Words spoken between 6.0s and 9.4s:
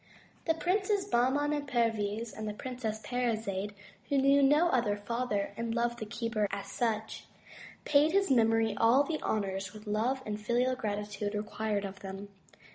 keeper as such, paid his memory all the